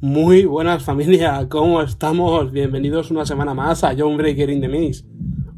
[0.00, 2.52] Muy buenas familia, ¿cómo estamos?
[2.52, 5.04] Bienvenidos una semana más a John Breaker in the Mix.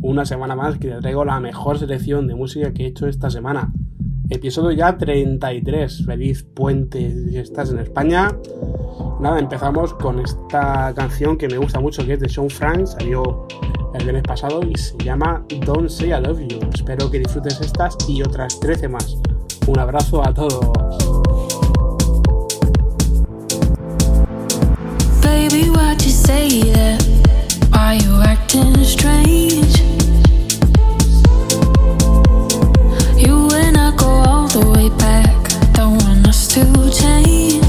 [0.00, 3.29] Una semana más que te traigo la mejor selección de música que he hecho esta
[3.29, 3.71] semana.
[4.30, 6.06] Episodio ya 33.
[6.06, 8.34] Feliz puente si estás en España.
[9.21, 12.86] Nada, empezamos con esta canción que me gusta mucho, que es de Sean Frank.
[12.86, 13.46] Salió
[13.93, 16.61] el viernes pasado y se llama Don't Say I Love You.
[16.72, 19.18] Espero que disfrutes estas y otras 13 más.
[19.66, 21.09] Un abrazo a todos.
[25.40, 27.03] Baby, why'd you say that?
[27.71, 29.75] Why you acting strange?
[33.16, 35.34] You and I go all the way back.
[35.72, 37.59] Don't want us to change.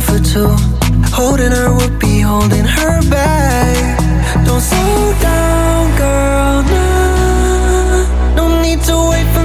[0.00, 0.48] for two.
[1.12, 3.98] Holding her would be holding her back.
[4.46, 6.62] Don't slow down, girl.
[6.72, 8.34] Nah.
[8.36, 9.44] No need to wait for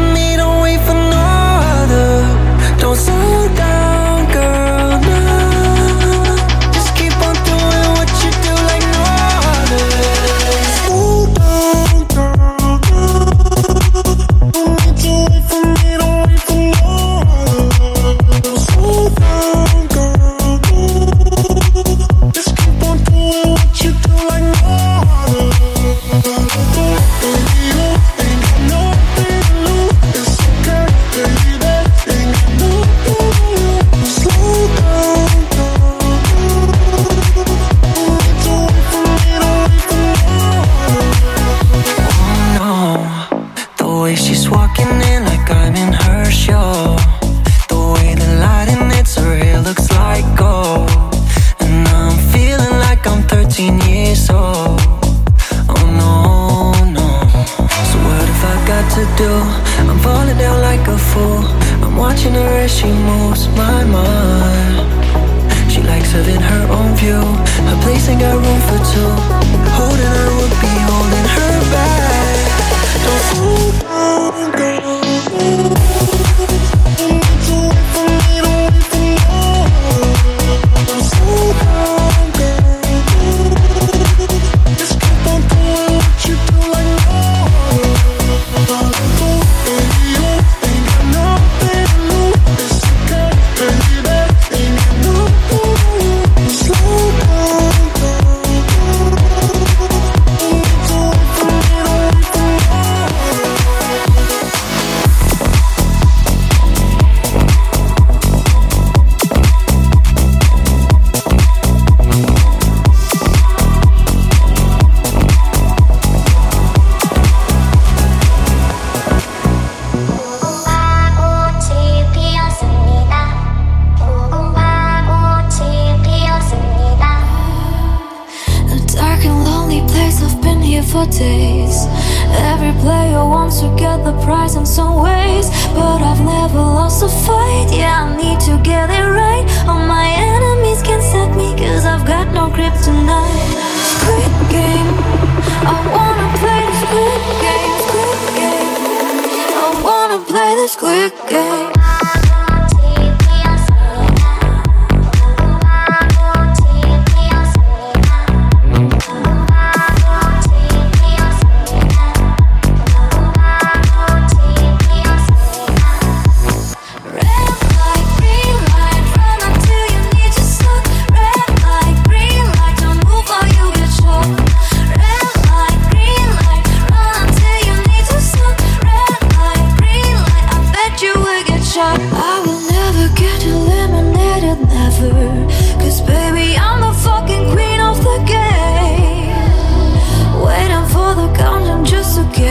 [150.65, 151.64] es quick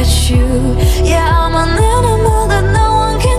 [0.05, 0.77] you.
[1.03, 3.35] Yeah, I'm an animal that no one can.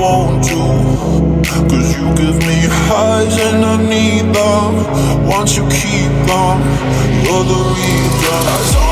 [0.00, 0.64] want you.
[1.70, 2.58] Cause you give me
[2.88, 5.26] highs and I need them.
[5.26, 6.58] Once you keep them,
[7.24, 8.91] you're the reason.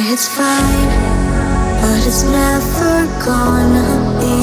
[0.00, 0.88] it's fine,
[1.80, 3.90] but it's never gonna
[4.20, 4.38] be.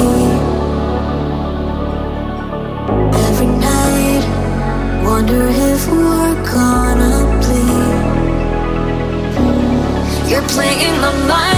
[3.26, 4.24] Every night,
[5.04, 8.04] wonder if we're gonna bleed.
[10.30, 11.55] You're playing my mind.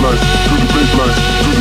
[0.00, 1.60] to the baseline, to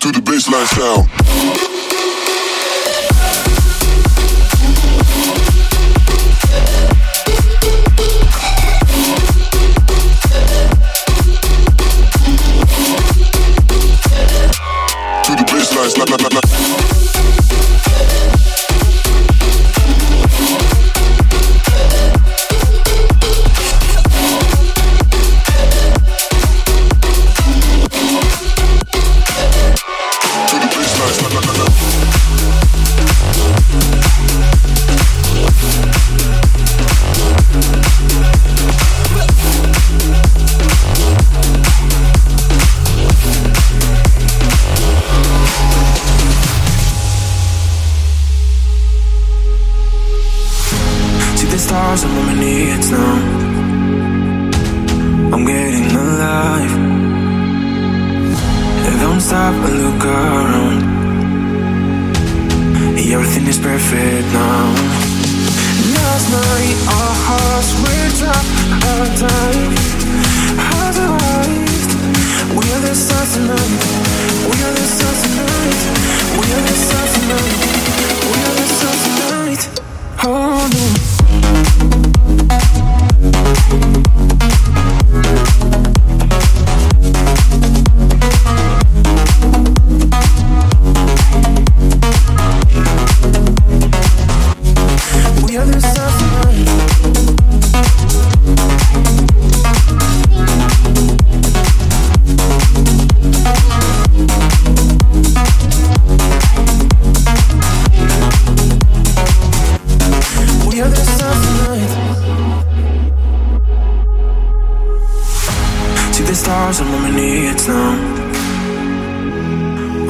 [0.00, 1.73] to the baseline sound.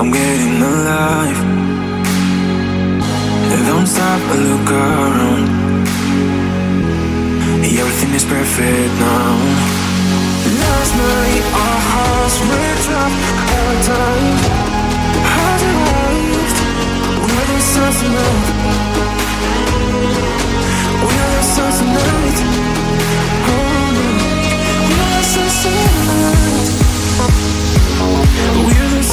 [0.04, 1.40] I'm getting alive.
[3.52, 5.48] I don't stop, I look around.
[7.64, 9.32] Everything is perfect now.
[10.60, 14.36] Last night our hearts were trapped out of time.
[15.32, 16.58] Had arrived
[17.24, 18.44] where the sun's tonight.
[21.06, 22.38] Where the sun's tonight.
[23.48, 23.72] Oh,
[24.84, 26.44] where the sun's tonight.
[28.66, 28.73] We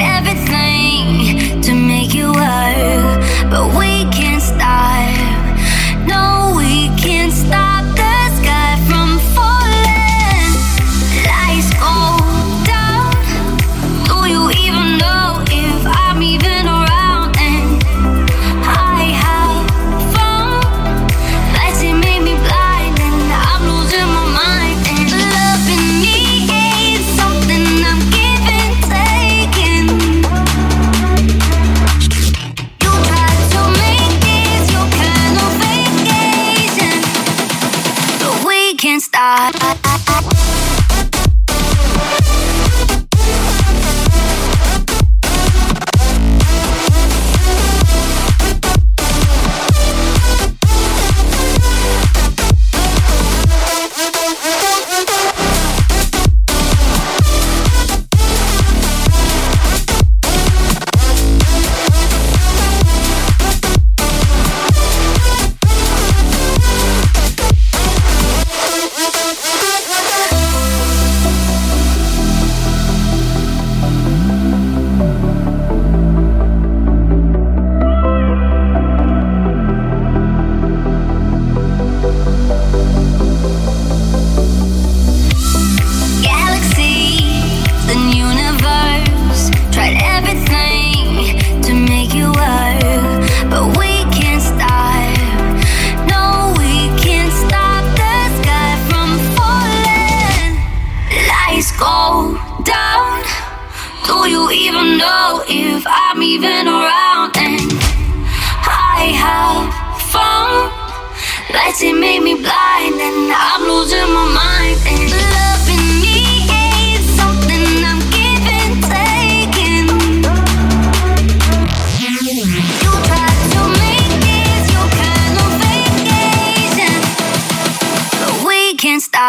[0.00, 1.35] everything.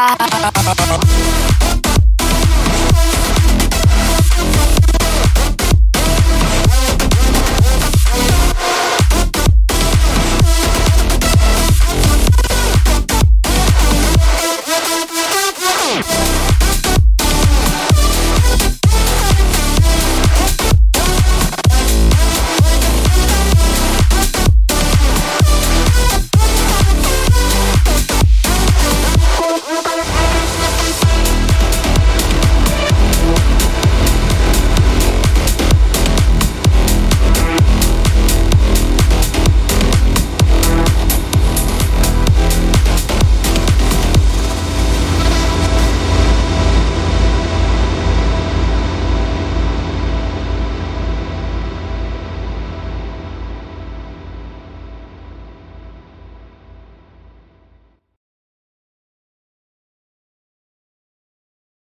[0.08, 1.57] ハハハハ!